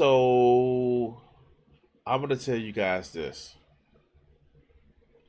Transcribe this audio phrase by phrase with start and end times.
[0.00, 1.20] So
[2.06, 3.54] I'm gonna tell you guys this.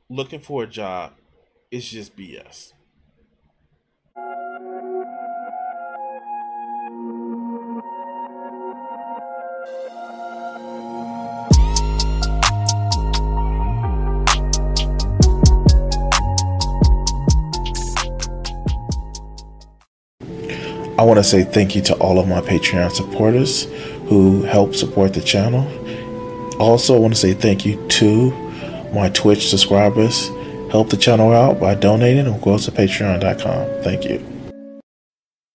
[0.08, 1.12] Looking for a job
[1.70, 2.72] is just BS.
[20.98, 23.66] I want to say thank you to all of my Patreon supporters
[24.12, 25.66] who help support the channel.
[26.60, 28.30] Also, I want to say thank you to
[28.92, 30.28] my Twitch subscribers.
[30.70, 33.82] Help the channel out by donating or go to patreon.com.
[33.82, 34.31] Thank you.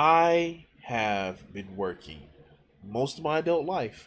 [0.00, 2.20] I have been working
[2.84, 4.06] most of my adult life.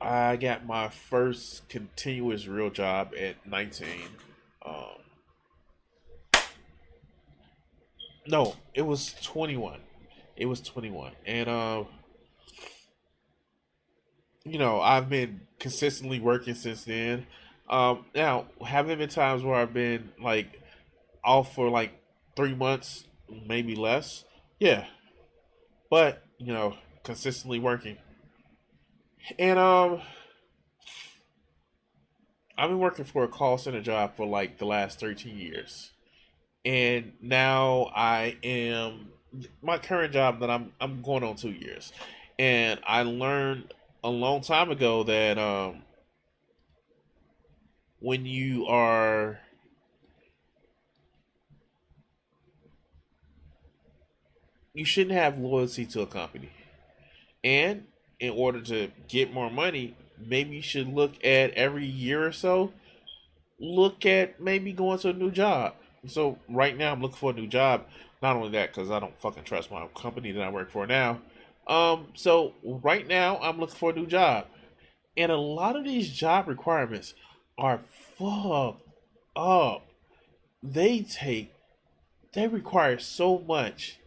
[0.00, 3.88] I got my first continuous real job at 19.
[4.66, 4.74] Um,
[8.26, 9.78] no, it was 21.
[10.36, 11.12] It was 21.
[11.24, 11.84] And, uh,
[14.44, 17.28] you know, I've been consistently working since then.
[17.70, 20.60] Um, now, having been times where I've been like
[21.22, 21.92] off for like
[22.34, 23.04] three months,
[23.46, 24.24] maybe less.
[24.58, 24.86] Yeah.
[25.90, 27.98] But, you know, consistently working.
[29.38, 30.00] And um
[32.56, 35.90] I've been working for a call center job for like the last 13 years.
[36.64, 39.08] And now I am
[39.60, 41.92] my current job that I'm I'm going on 2 years.
[42.38, 45.82] And I learned a long time ago that um
[48.00, 49.38] when you are
[54.74, 56.50] you shouldn't have loyalty to a company.
[57.42, 57.84] And
[58.18, 62.72] in order to get more money, maybe you should look at every year or so,
[63.60, 65.74] look at maybe going to a new job.
[66.06, 67.86] So right now I'm looking for a new job.
[68.20, 71.20] Not only that, because I don't fucking trust my company that I work for now.
[71.66, 74.46] Um, so right now I'm looking for a new job.
[75.16, 77.14] And a lot of these job requirements
[77.56, 77.82] are
[78.18, 78.82] fucked
[79.36, 79.86] up.
[80.62, 81.52] They take
[82.32, 84.00] they require so much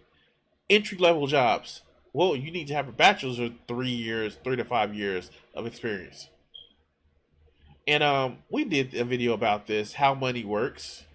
[0.70, 1.82] entry level jobs.
[2.14, 5.66] Well, you need to have a bachelor's or three years, three to five years of
[5.66, 6.30] experience.
[7.88, 11.06] And um, we did a video about this, how money works.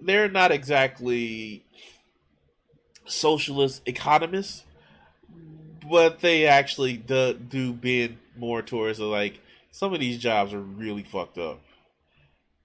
[0.00, 1.64] They're not exactly
[3.04, 4.64] socialist economists,
[5.88, 9.40] but they actually do, do bend more towards like
[9.70, 11.60] some of these jobs are really fucked up.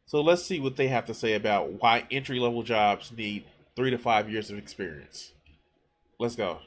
[0.05, 3.45] So let's see what they have to say about why entry level jobs need
[3.75, 5.31] three to five years of experience.
[6.21, 6.59] Let's go.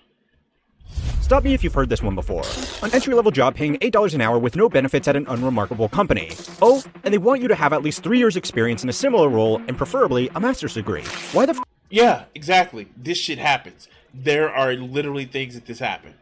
[1.20, 2.42] Stop me if you've heard this one before.
[2.82, 6.32] An entry level job paying $8 an hour with no benefits at an unremarkable company.
[6.60, 9.28] Oh, and they want you to have at least three years' experience in a similar
[9.28, 11.04] role and preferably a master's degree.
[11.31, 11.62] Why the f?
[11.88, 12.88] Yeah, exactly.
[12.97, 13.88] This shit happens.
[14.12, 16.15] There are literally things that this happen.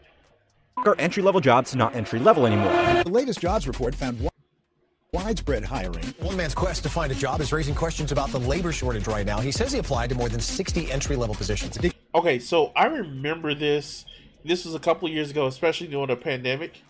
[0.77, 3.03] are entry level jobs not entry level anymore?
[3.03, 4.31] The latest jobs report found wi-
[5.15, 6.15] widespread hiring.
[6.21, 9.25] One man's quest to find a job is raising questions about the labor shortage right
[9.25, 9.41] now.
[9.41, 11.79] He says he applied to more than 60 entry level positions.
[12.15, 14.05] Okay, so I remember this.
[14.45, 16.83] This was a couple years ago, especially during the pandemic,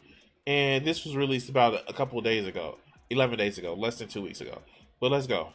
[0.48, 2.78] and this was released about a couple days ago,
[3.08, 4.62] eleven days ago, less than two weeks ago.
[5.00, 5.52] But let's go.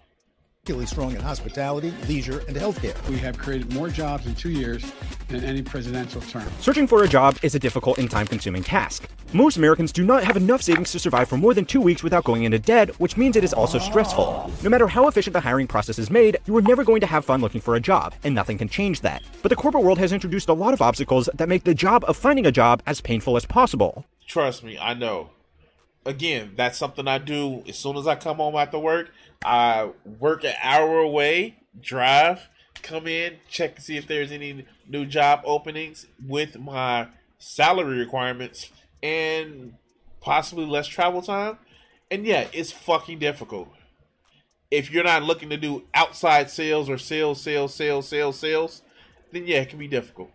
[0.68, 3.10] Particularly strong in hospitality, leisure, and healthcare.
[3.10, 4.84] We have created more jobs in two years
[5.30, 6.44] than any presidential term.
[6.60, 9.08] Searching for a job is a difficult and time consuming task.
[9.31, 12.25] Most Americans do not have enough savings to survive for more than two weeks without
[12.25, 14.52] going into debt, which means it is also stressful.
[14.62, 17.24] No matter how efficient the hiring process is made, you are never going to have
[17.24, 19.24] fun looking for a job, and nothing can change that.
[19.42, 22.18] But the corporate world has introduced a lot of obstacles that make the job of
[22.18, 24.04] finding a job as painful as possible.
[24.28, 25.30] Trust me, I know.
[26.07, 29.12] Again, that's something I do as soon as I come home after work.
[29.44, 29.89] I
[30.19, 32.48] work an hour away, drive,
[32.81, 37.09] come in, check to see if there's any new job openings with my
[37.39, 38.71] salary requirements,
[39.04, 39.74] and
[40.21, 41.57] possibly less travel time.
[42.09, 43.68] And yeah, it's fucking difficult.
[44.71, 48.81] If you're not looking to do outside sales or sales, sales, sales, sales, sales,
[49.33, 50.31] then yeah, it can be difficult.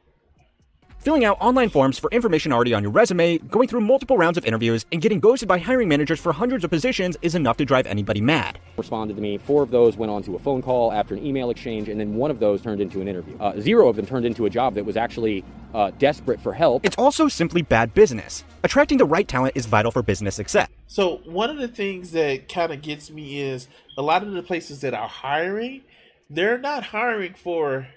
[1.03, 4.45] Filling out online forms for information already on your resume, going through multiple rounds of
[4.45, 7.89] interviews, and getting ghosted by hiring managers for hundreds of positions is enough to drive
[7.89, 8.61] anybody mad.
[8.77, 9.37] responded to me.
[9.37, 12.15] Four of those went on to a phone call after an email exchange, and then
[12.15, 13.37] one of those turned into an interview.
[13.41, 15.45] Uh, zero of them turned into a job that was actually
[15.75, 16.87] uh, desperate for help.
[16.87, 18.45] It's also simply bad business.
[18.63, 20.69] Attracting the right talent is vital for business success.
[20.87, 23.67] So one of the things that kind of gets me is
[23.99, 25.83] a lot of the places that are hiring,
[26.31, 27.89] they're not hiring for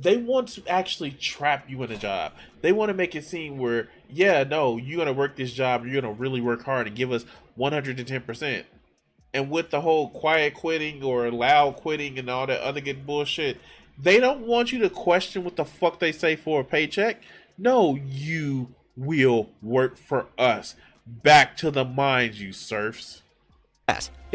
[0.00, 2.32] they want to actually trap you in a job.
[2.62, 6.00] They want to make it seem where, yeah, no, you're gonna work this job, you're
[6.00, 7.24] gonna really work hard and give us
[7.56, 8.66] 110 percent.
[9.32, 13.58] And with the whole quiet quitting or loud quitting and all that other good bullshit,
[13.98, 17.22] they don't want you to question what the fuck they say for a paycheck.
[17.58, 20.74] No, you will work for us.
[21.06, 23.22] Back to the mines, you serfs.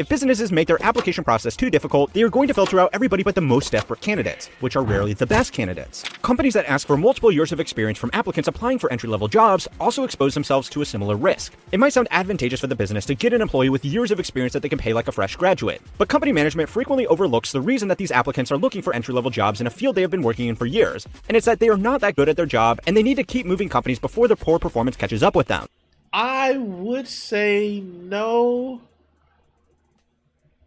[0.00, 3.22] If businesses make their application process too difficult, they are going to filter out everybody
[3.22, 6.04] but the most desperate candidates, which are rarely the best candidates.
[6.22, 9.68] Companies that ask for multiple years of experience from applicants applying for entry level jobs
[9.78, 11.52] also expose themselves to a similar risk.
[11.70, 14.54] It might sound advantageous for the business to get an employee with years of experience
[14.54, 17.88] that they can pay like a fresh graduate, but company management frequently overlooks the reason
[17.88, 20.22] that these applicants are looking for entry level jobs in a field they have been
[20.22, 22.80] working in for years, and it's that they are not that good at their job
[22.86, 25.66] and they need to keep moving companies before their poor performance catches up with them.
[26.10, 28.80] I would say no.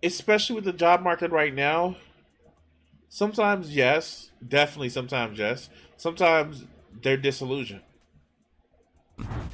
[0.04, 1.96] Especially with the job market right now.
[3.10, 5.70] Sometimes yes, definitely sometimes yes.
[5.98, 6.66] Sometimes
[7.02, 7.82] they're disillusioned.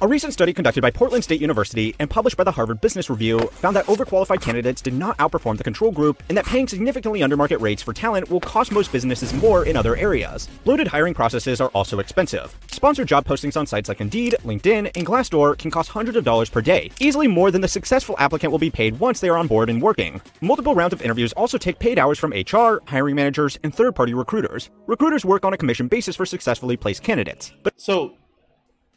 [0.02, 3.38] A recent study conducted by Portland State University and published by the Harvard Business Review
[3.48, 7.36] found that overqualified candidates did not outperform the control group and that paying significantly under
[7.36, 10.48] market rates for talent will cost most businesses more in other areas.
[10.64, 12.56] Bloated hiring processes are also expensive.
[12.70, 16.48] Sponsored job postings on sites like Indeed, LinkedIn, and Glassdoor can cost hundreds of dollars
[16.48, 19.48] per day, easily more than the successful applicant will be paid once they are on
[19.48, 20.22] board and working.
[20.40, 24.14] Multiple rounds of interviews also take paid hours from HR, hiring managers, and third party
[24.14, 24.70] recruiters.
[24.86, 27.52] Recruiters work on a commission basis for successfully placed candidates.
[27.62, 28.16] But So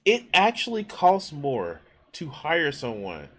[0.05, 1.81] it actually costs more
[2.13, 3.29] to hire someone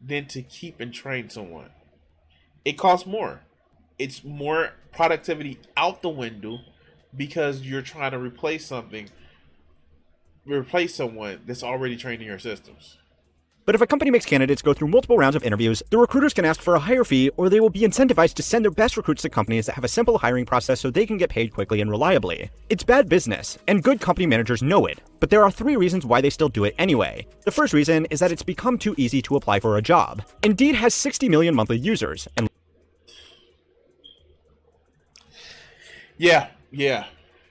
[0.00, 1.70] than to keep and train someone.
[2.64, 3.40] It costs more.
[3.98, 6.58] It's more productivity out the window
[7.16, 9.08] because you're trying to replace something,
[10.44, 12.98] replace someone that's already trained in your systems.
[13.68, 16.46] But if a company makes candidates go through multiple rounds of interviews, the recruiters can
[16.46, 19.20] ask for a higher fee or they will be incentivized to send their best recruits
[19.20, 21.90] to companies that have a simple hiring process so they can get paid quickly and
[21.90, 22.50] reliably.
[22.70, 26.22] It's bad business, and good company managers know it, but there are three reasons why
[26.22, 27.26] they still do it anyway.
[27.44, 30.22] The first reason is that it's become too easy to apply for a job.
[30.42, 32.48] Indeed has 60 million monthly users, and
[36.16, 37.04] Yeah, yeah.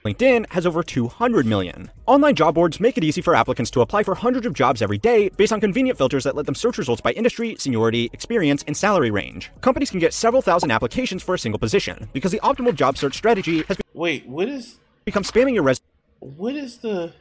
[0.08, 1.90] LinkedIn has over 200 million.
[2.06, 4.98] Online job boards make it easy for applicants to apply for hundreds of jobs every
[4.98, 8.76] day based on convenient filters that let them search results by industry, seniority, experience, and
[8.76, 9.50] salary range.
[9.60, 13.14] Companies can get several thousand applications for a single position because the optimal job search
[13.14, 15.84] strategy has Wait, what is become spamming your resume
[16.20, 17.12] what is the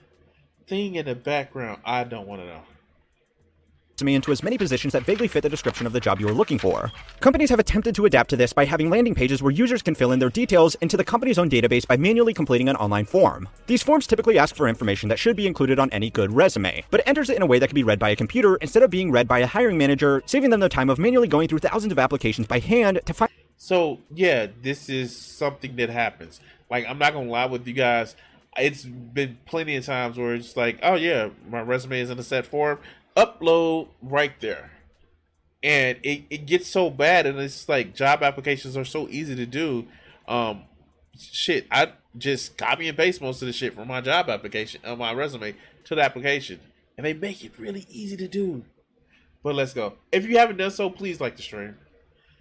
[0.68, 1.82] thing in the background?
[1.86, 2.62] I don't want to know.
[4.06, 6.60] Into as many positions that vaguely fit the description of the job you are looking
[6.60, 6.92] for.
[7.20, 10.12] Companies have attempted to adapt to this by having landing pages where users can fill
[10.12, 13.50] in their details into the company's own database by manually completing an online form.
[13.66, 17.02] These forms typically ask for information that should be included on any good resume, but
[17.08, 19.12] enters it in a way that can be read by a computer instead of being
[19.12, 22.00] read by a hiring manager, saving them the time of manually going through thousands of
[22.00, 26.40] applications by hand to find So yeah, this is something that happens.
[26.70, 28.16] Like I'm not gonna lie with you guys.
[28.58, 32.24] It's been plenty of times where it's like, oh yeah, my resume is in a
[32.24, 32.80] set form.
[33.18, 34.72] Upload right there.
[35.64, 39.46] And it, it gets so bad and it's like job applications are so easy to
[39.46, 39.88] do.
[40.28, 40.64] Um
[41.20, 45.00] shit, I just copy and paste most of the shit from my job application on
[45.00, 45.56] my resume
[45.86, 46.60] to the application.
[46.96, 48.64] And they make it really easy to do.
[49.44, 49.94] But let's go.
[50.12, 51.76] If you haven't done so, please like the stream.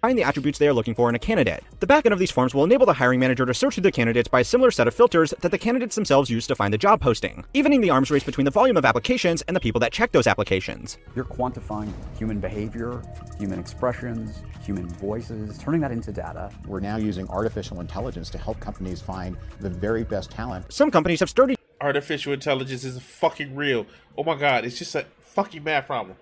[0.01, 1.63] Find the attributes they are looking for in a candidate.
[1.79, 4.27] The backend of these forms will enable the hiring manager to search through the candidates
[4.27, 7.01] by a similar set of filters that the candidates themselves use to find the job
[7.01, 10.11] posting, evening the arms race between the volume of applications and the people that check
[10.11, 10.97] those applications.
[11.15, 13.01] You're quantifying human behavior,
[13.39, 16.51] human expressions, human voices, turning that into data.
[16.67, 20.71] We're now using artificial intelligence to help companies find the very best talent.
[20.71, 23.85] Some companies have started artificial intelligence is fucking real.
[24.17, 26.17] Oh my god, it's just a fucking math problem.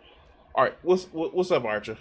[0.54, 1.98] All right, what's what's up, Archer?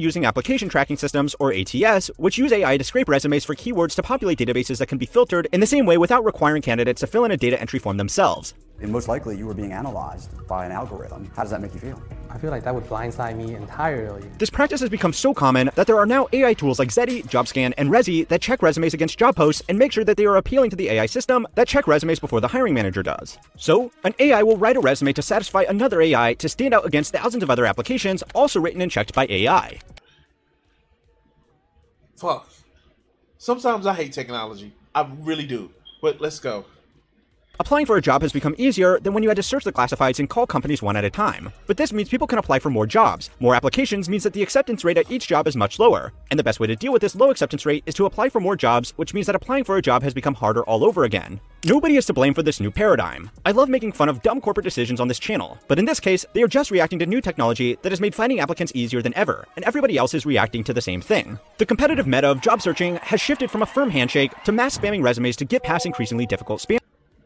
[0.00, 4.02] Using application tracking systems, or ATS, which use AI to scrape resumes for keywords to
[4.02, 7.24] populate databases that can be filtered in the same way without requiring candidates to fill
[7.24, 8.54] in a data entry form themselves.
[8.82, 11.30] And most likely you were being analyzed by an algorithm.
[11.36, 12.02] How does that make you feel?
[12.30, 14.22] I feel like that would blindside me entirely.
[14.38, 17.74] This practice has become so common that there are now AI tools like Zety, JobScan,
[17.76, 20.70] and Rezi that check resumes against job posts and make sure that they are appealing
[20.70, 23.36] to the AI system that check resumes before the hiring manager does.
[23.56, 27.12] So, an AI will write a resume to satisfy another AI to stand out against
[27.12, 29.78] thousands of other applications also written and checked by AI.
[32.16, 32.48] Fuck.
[33.38, 34.74] Sometimes I hate technology.
[34.94, 35.70] I really do.
[36.02, 36.64] But let's go.
[37.60, 40.18] Applying for a job has become easier than when you had to search the classifieds
[40.18, 41.52] and call companies one at a time.
[41.66, 43.28] But this means people can apply for more jobs.
[43.38, 46.14] More applications means that the acceptance rate at each job is much lower.
[46.30, 48.40] And the best way to deal with this low acceptance rate is to apply for
[48.40, 51.38] more jobs, which means that applying for a job has become harder all over again.
[51.62, 53.30] Nobody is to blame for this new paradigm.
[53.44, 56.24] I love making fun of dumb corporate decisions on this channel, but in this case,
[56.32, 59.46] they are just reacting to new technology that has made finding applicants easier than ever,
[59.56, 61.38] and everybody else is reacting to the same thing.
[61.58, 65.02] The competitive meta of job searching has shifted from a firm handshake to mass spamming
[65.02, 66.80] resumes to get past increasingly difficult spam.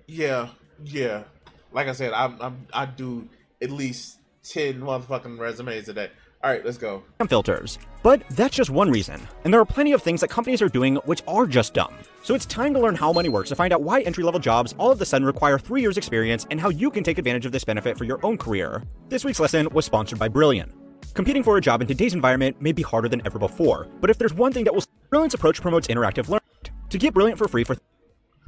[0.06, 0.48] Yeah,
[0.84, 1.24] yeah.
[1.72, 3.28] Like I said, I'm, I'm I do
[3.60, 6.10] at least ten motherfucking resumes a day.
[6.42, 7.02] All right, let's go.
[7.26, 7.78] filters.
[8.02, 10.96] But that's just one reason, and there are plenty of things that companies are doing
[11.06, 11.94] which are just dumb.
[12.22, 14.74] So it's time to learn how money works to find out why entry level jobs
[14.76, 17.52] all of a sudden require three years' experience and how you can take advantage of
[17.52, 18.82] this benefit for your own career.
[19.08, 20.70] This week's lesson was sponsored by Brilliant.
[21.14, 24.18] Competing for a job in today's environment may be harder than ever before, but if
[24.18, 26.44] there's one thing that will, Brilliant's approach promotes interactive learning.
[26.90, 27.76] To get Brilliant for free for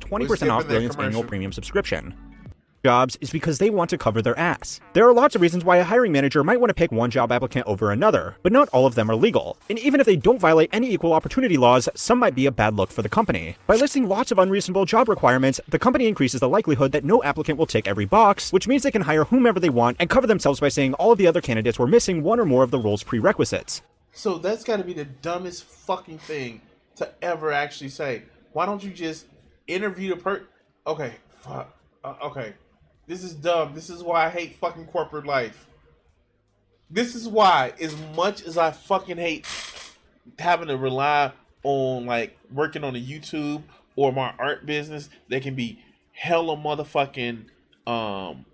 [0.01, 2.15] 20% off Brilliant's annual premium subscription.
[2.85, 4.79] Jobs is because they want to cover their ass.
[4.93, 7.33] There are lots of reasons why a hiring manager might want to pick one job
[7.33, 9.57] applicant over another, but not all of them are legal.
[9.69, 12.77] And even if they don't violate any equal opportunity laws, some might be a bad
[12.77, 13.57] look for the company.
[13.67, 17.59] By listing lots of unreasonable job requirements, the company increases the likelihood that no applicant
[17.59, 20.61] will tick every box, which means they can hire whomever they want and cover themselves
[20.61, 23.03] by saying all of the other candidates were missing one or more of the role's
[23.03, 23.83] prerequisites.
[24.13, 26.61] So that's got to be the dumbest fucking thing
[26.97, 28.23] to ever actually say.
[28.53, 29.27] Why don't you just
[29.67, 30.43] interview the per?
[30.87, 31.77] Okay, fuck.
[32.05, 32.55] Uh, okay,
[33.07, 33.75] this is dumb.
[33.75, 35.67] This is why I hate fucking corporate life.
[36.89, 39.47] This is why, as much as I fucking hate
[40.39, 41.33] having to rely
[41.63, 43.63] on like working on a YouTube
[43.97, 45.83] or my art business, that can be
[46.13, 47.47] hella motherfucking
[47.87, 48.45] um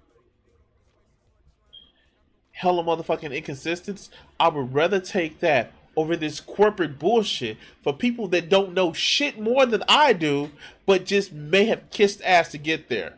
[2.52, 4.08] hella motherfucking inconsistent.
[4.38, 9.38] I would rather take that over this corporate bullshit for people that don't know shit
[9.38, 10.50] more than I do,
[10.86, 13.14] but just may have kissed ass to get there.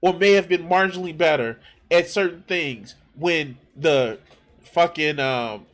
[0.00, 1.58] Or may have been marginally better
[1.90, 4.18] at certain things when the
[4.60, 5.66] fucking um,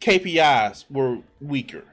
[0.00, 1.84] KPIs were weaker.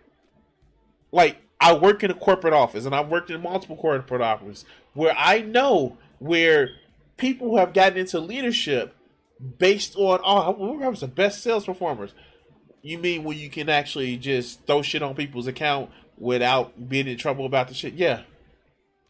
[1.12, 5.16] Like, I work in a corporate office and I've worked in multiple corporate offices where
[5.18, 6.72] I know where
[7.18, 8.96] people have gotten into leadership
[9.58, 12.14] based on, oh, we're the best sales performers
[12.82, 17.18] you mean when you can actually just throw shit on people's account without being in
[17.18, 17.94] trouble about the shit?
[17.94, 18.22] Yeah.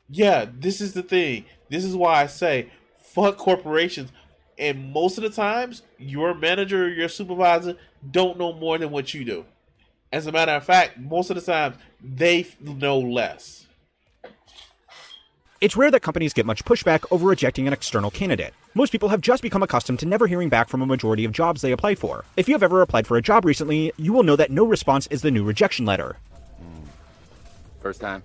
[0.10, 1.46] Yeah, this is the thing.
[1.70, 4.12] This is why I say fuck corporations.
[4.58, 7.78] And most of the times, your manager or your supervisor
[8.10, 9.46] don't know more than what you do.
[10.12, 13.66] As a matter of fact, most of the time, they know less.
[15.62, 18.56] It's rare that companies get much pushback over rejecting an external candidate.
[18.74, 21.62] Most people have just become accustomed to never hearing back from a majority of jobs
[21.62, 22.26] they apply for.
[22.36, 25.06] If you have ever applied for a job recently, you will know that no response
[25.12, 26.18] is the new rejection letter.
[27.82, 28.24] First time.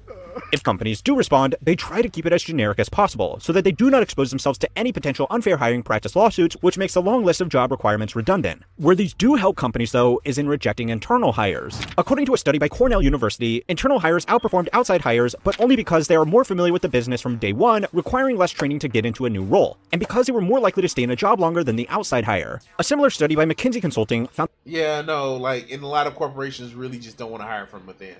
[0.52, 3.64] If companies do respond, they try to keep it as generic as possible so that
[3.64, 7.00] they do not expose themselves to any potential unfair hiring practice lawsuits, which makes a
[7.00, 8.64] long list of job requirements redundant.
[8.76, 11.80] Where these do help companies, though, is in rejecting internal hires.
[11.96, 16.06] According to a study by Cornell University, internal hires outperformed outside hires, but only because
[16.06, 19.06] they are more familiar with the business from day one, requiring less training to get
[19.06, 21.40] into a new role, and because they were more likely to stay in a job
[21.40, 22.60] longer than the outside hire.
[22.78, 24.50] A similar study by McKinsey Consulting found.
[24.66, 27.86] Yeah, no, like, in a lot of corporations really just don't want to hire from
[27.86, 28.16] within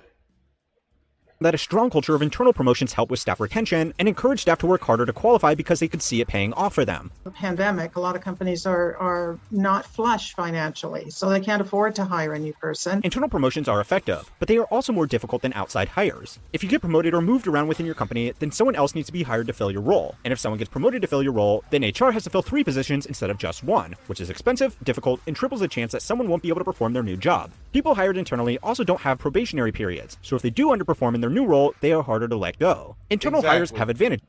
[1.39, 4.67] that a strong culture of internal promotions help with staff retention and encourage staff to
[4.67, 7.11] work harder to qualify because they could see it paying off for them.
[7.23, 11.95] The pandemic, a lot of companies are, are not flush financially, so they can't afford
[11.95, 13.01] to hire a new person.
[13.03, 16.39] Internal promotions are effective, but they are also more difficult than outside hires.
[16.53, 19.13] If you get promoted or moved around within your company, then someone else needs to
[19.13, 20.15] be hired to fill your role.
[20.23, 22.63] And if someone gets promoted to fill your role, then HR has to fill three
[22.63, 26.27] positions instead of just one, which is expensive, difficult, and triples the chance that someone
[26.27, 27.51] won't be able to perform their new job.
[27.73, 31.26] People hired internally also don't have probationary periods, so if they do underperform in their
[31.29, 32.95] new role, they are harder to let go.
[33.09, 33.57] Internal exactly.
[33.57, 34.21] hires have advantage.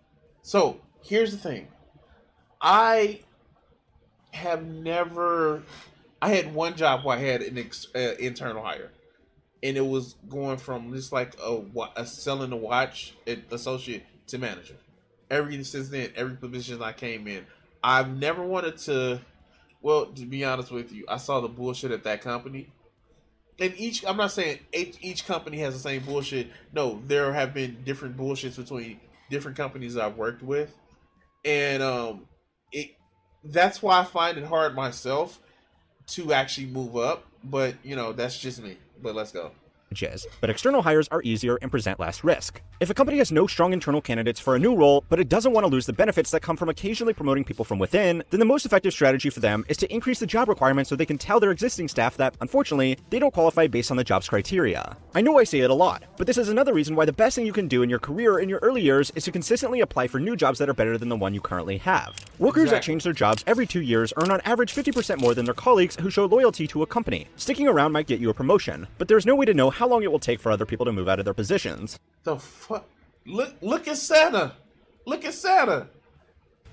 [0.43, 1.69] So here's the thing.
[2.61, 3.21] I
[4.33, 5.63] have never.
[6.21, 8.91] I had one job where I had an ex, uh, internal hire,
[9.63, 11.63] and it was going from just like a,
[11.97, 13.15] a selling a watch
[13.51, 14.75] associate to manager.
[15.31, 17.47] Every since then, every position I came in,
[17.83, 19.21] I've never wanted to.
[19.81, 22.73] Well, to be honest with you, I saw the bullshit at that company,
[23.61, 26.49] and each I'm not saying each, each company has the same bullshit.
[26.73, 29.01] No, there have been different bullshits between
[29.31, 30.75] different companies I've worked with,
[31.45, 32.27] and um,
[32.73, 32.91] it
[33.45, 35.41] that's why I find it hard myself
[36.09, 37.25] to actually move up.
[37.45, 38.77] But you know, that's just me.
[39.01, 39.53] But let's go
[40.41, 42.61] but external hires are easier and present less risk.
[42.81, 45.53] If a company has no strong internal candidates for a new role, but it doesn't
[45.53, 48.47] want to lose the benefits that come from occasionally promoting people from within, then the
[48.47, 51.41] most effective strategy for them is to increase the job requirements so they can tell
[51.41, 54.97] their existing staff that, unfortunately, they don't qualify based on the job's criteria.
[55.15, 57.35] I know I say it a lot, but this is another reason why the best
[57.35, 60.07] thing you can do in your career in your early years is to consistently apply
[60.07, 62.15] for new jobs that are better than the one you currently have.
[62.39, 62.77] Workers exactly.
[62.77, 65.97] that change their jobs every two years earn on average 50% more than their colleagues
[66.01, 67.27] who show loyalty to a company.
[67.37, 70.03] Sticking around might get you a promotion, but there's no way to know how long
[70.03, 72.01] it will take for other people to move out of their positions.
[72.25, 72.85] The fuck?
[73.25, 74.57] Look, look at Santa.
[75.07, 75.87] Look at Santa.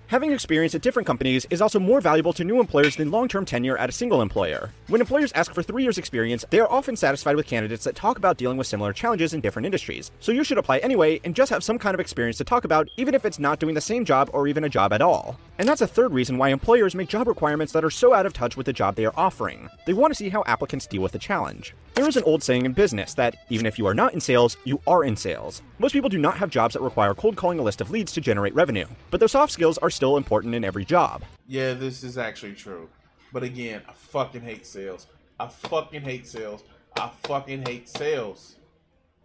[0.08, 3.44] Having experience at different companies is also more valuable to new employers than long term
[3.46, 4.72] tenure at a single employer.
[4.88, 8.18] When employers ask for three years' experience, they are often satisfied with candidates that talk
[8.18, 10.12] about dealing with similar challenges in different industries.
[10.20, 12.90] So you should apply anyway and just have some kind of experience to talk about,
[12.98, 15.40] even if it's not doing the same job or even a job at all.
[15.58, 18.34] And that's a third reason why employers make job requirements that are so out of
[18.34, 19.70] touch with the job they are offering.
[19.86, 21.74] They want to see how applicants deal with the challenge.
[21.94, 24.58] There is an old saying in business that even if you are not in sales,
[24.66, 25.62] you are in sales.
[25.80, 28.22] Most people do not have jobs that require cold calling a list of leads to
[28.22, 31.24] generate revenue, but their soft skills are still important in every job.
[31.48, 32.90] Yeah, this is actually true.
[33.32, 35.08] But again, I fucking hate sales.
[35.40, 36.64] I fucking hate sales.
[36.98, 38.56] I fucking hate sales.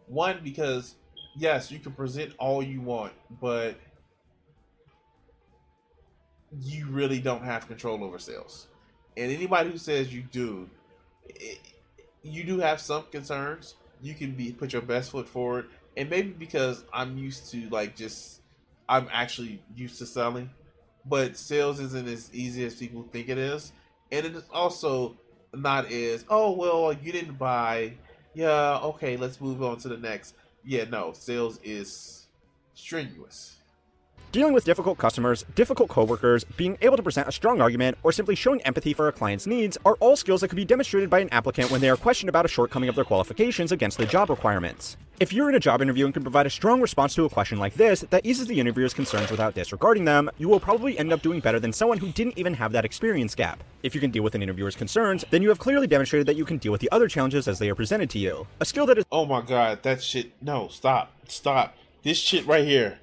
[0.07, 0.95] One, because
[1.37, 3.77] yes, you can present all you want, but
[6.59, 8.67] you really don't have control over sales.
[9.17, 10.69] And anybody who says you do,
[11.27, 11.59] it,
[12.23, 13.75] you do have some concerns.
[14.03, 15.67] You can be put your best foot forward,
[15.97, 18.41] and maybe because I'm used to like just
[18.89, 20.51] I'm actually used to selling,
[21.05, 23.73] but sales isn't as easy as people think it is,
[24.11, 25.19] and it is also
[25.53, 27.93] not as oh well you didn't buy,
[28.35, 30.35] yeah okay let's move on to the next.
[30.65, 32.27] Yeah no, sales is
[32.75, 33.60] strenuous.
[34.33, 38.37] Dealing with difficult customers, difficult coworkers, being able to present a strong argument, or simply
[38.37, 41.29] showing empathy for a client's needs are all skills that can be demonstrated by an
[41.31, 44.97] applicant when they are questioned about a shortcoming of their qualifications against the job requirements.
[45.19, 47.59] If you're in a job interview and can provide a strong response to a question
[47.59, 51.23] like this that eases the interviewer's concerns without disregarding them, you will probably end up
[51.23, 53.65] doing better than someone who didn't even have that experience gap.
[53.83, 56.45] If you can deal with an interviewer's concerns, then you have clearly demonstrated that you
[56.45, 58.47] can deal with the other challenges as they are presented to you.
[58.61, 59.05] A skill that is.
[59.11, 60.33] Oh my god, that shit.
[60.41, 61.13] No, stop.
[61.27, 61.77] Stop.
[62.05, 63.01] This shit right here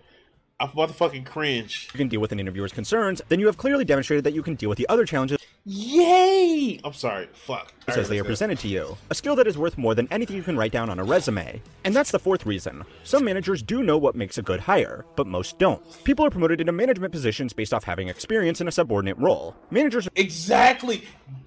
[0.60, 1.88] I'm motherfucking cringe.
[1.94, 4.56] You can deal with an interviewer's concerns, then you have clearly demonstrated that you can
[4.56, 5.38] deal with the other challenges.
[5.66, 6.80] Yay!
[6.84, 7.30] I'm sorry.
[7.34, 7.74] Fuck.
[7.88, 8.98] As right, they are presented to you.
[9.12, 11.62] A skill that is worth more than anything you can write down on a resume.
[11.84, 12.84] And that's the fourth reason.
[13.04, 15.84] Some managers do know what makes a good hire, but most don't.
[16.04, 19.56] People are promoted into management positions based off having experience in a subordinate role.
[19.70, 20.10] Managers.
[20.16, 21.04] Exactly.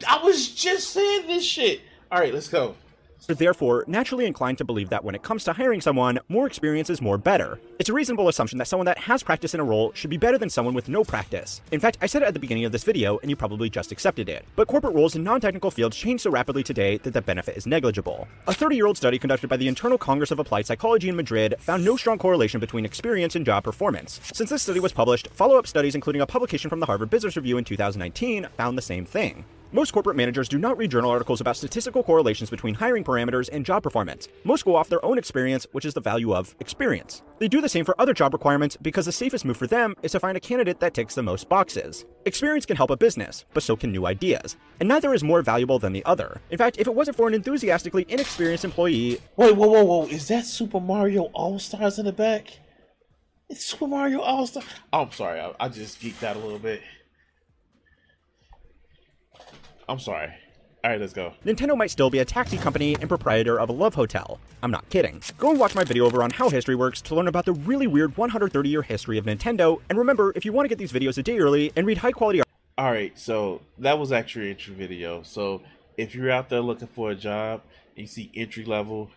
[0.07, 1.81] I was just saying this shit.
[2.13, 2.77] All right, let's go
[3.29, 6.91] are therefore naturally inclined to believe that when it comes to hiring someone, more experience
[6.91, 7.61] is more better.
[7.79, 10.39] It's a reasonable assumption that someone that has practice in a role should be better
[10.39, 11.61] than someone with no practice.
[11.73, 13.93] In fact, I said it at the beginning of this video, and you probably just
[13.93, 14.45] accepted it.
[14.57, 18.29] But corporate roles in non-technical fields change so rapidly today that the benefit is negligible.
[18.47, 21.97] A 30-year-old study conducted by the Internal Congress of Applied Psychology in Madrid found no
[21.97, 24.21] strong correlation between experience and job performance.
[24.33, 27.59] Since this study was published, follow-up studies including a publication from the Harvard Business Review
[27.59, 29.45] in 2019 found the same thing.
[29.73, 33.65] Most corporate managers do not read journal articles about statistical correlations between hiring parameters and
[33.65, 34.27] job performance.
[34.43, 37.23] Most go off their own experience, which is the value of experience.
[37.39, 40.11] They do the same for other job requirements because the safest move for them is
[40.11, 42.05] to find a candidate that ticks the most boxes.
[42.25, 44.57] Experience can help a business, but so can new ideas.
[44.81, 46.41] And neither is more valuable than the other.
[46.51, 49.21] In fact, if it wasn't for an enthusiastically inexperienced employee.
[49.37, 50.07] Wait, whoa, whoa, whoa.
[50.09, 52.59] Is that Super Mario All Stars in the back?
[53.49, 54.67] It's Super Mario All Stars.
[54.93, 55.39] Oh, I'm sorry.
[55.39, 56.83] I, I just geeked out a little bit.
[59.91, 60.33] I'm sorry.
[60.85, 61.35] All right, let's go.
[61.45, 64.39] Nintendo might still be a taxi company and proprietor of a love hotel.
[64.63, 65.21] I'm not kidding.
[65.37, 67.89] Go and watch my video over on how history works to learn about the really
[67.89, 69.81] weird 130 year history of Nintendo.
[69.89, 72.13] And remember, if you want to get these videos a day early and read high
[72.13, 72.39] quality.
[72.39, 72.49] Art.
[72.79, 75.23] All right, so that was actually an entry video.
[75.25, 75.61] So
[75.97, 77.63] if you're out there looking for a job,
[77.97, 79.11] and you see entry level,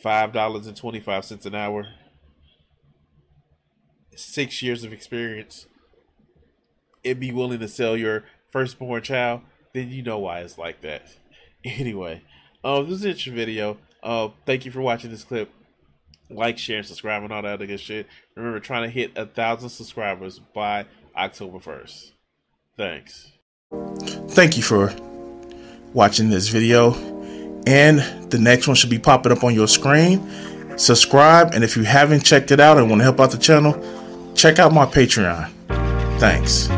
[0.00, 1.88] five dollars and twenty five cents an hour,
[4.14, 5.66] six years of experience,
[7.04, 9.42] and be willing to sell your firstborn child
[9.74, 11.02] then you know why it's like that.
[11.64, 12.20] Anyway,
[12.64, 13.76] um, this is an interesting video.
[14.02, 15.48] Uh, thank you for watching this clip.
[16.28, 18.08] Like, share, and subscribe, and all that other good shit.
[18.34, 22.10] Remember, trying to hit a thousand subscribers by October 1st.
[22.76, 23.30] Thanks.
[24.30, 24.92] Thank you for
[25.92, 26.94] watching this video.
[27.66, 30.28] And the next one should be popping up on your screen.
[30.76, 33.72] Subscribe, and if you haven't checked it out and want to help out the channel,
[34.34, 35.48] check out my Patreon.
[36.18, 36.68] Thanks.